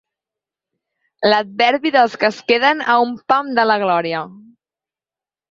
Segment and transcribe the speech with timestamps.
[1.29, 4.25] L'adverbi dels que es queden a un pam de la glòria.